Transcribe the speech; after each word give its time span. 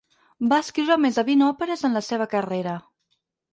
Va 0.53 0.57
escriure 0.63 0.97
més 1.03 1.19
de 1.19 1.25
vint 1.27 1.45
òperes 1.49 1.85
en 1.91 1.95
la 2.01 2.05
seva 2.09 2.29
carrera. 2.35 2.77